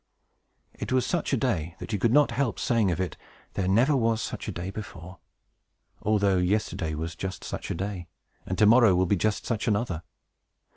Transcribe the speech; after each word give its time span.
It 0.73 0.91
was 0.91 1.05
such 1.05 1.31
a 1.31 1.37
day 1.37 1.75
that 1.77 1.93
you 1.93 1.99
could 1.99 2.11
not 2.11 2.31
help 2.31 2.57
saying 2.57 2.89
of 2.89 2.99
it, 2.99 3.17
"There 3.53 3.67
never 3.67 3.95
was 3.95 4.19
such 4.19 4.47
a 4.47 4.51
day 4.51 4.71
before!" 4.71 5.19
although 6.01 6.37
yesterday 6.37 6.95
was 6.95 7.15
just 7.15 7.43
such 7.43 7.69
a 7.69 7.75
day, 7.75 8.07
and 8.43 8.57
to 8.57 8.65
morrow 8.65 8.95
will 8.95 9.05
be 9.05 9.15
just 9.15 9.45
such 9.45 9.67
another. 9.67 10.01